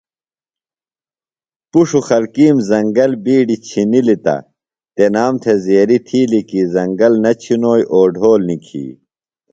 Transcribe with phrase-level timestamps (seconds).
[1.71, 4.35] پُݜو خلکِیم زنگل بِیڈی چِھنِلیۡ تہ
[4.95, 8.85] تنام تھےۡ زیریۡ تِھیلیۡ کی زنگل نہ چِھنوئی اوڈھول نِکھی۔